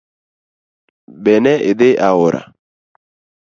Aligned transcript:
Be 1.23 1.33
ne 1.43 1.53
idhi 1.71 1.89
aora? 2.07 2.41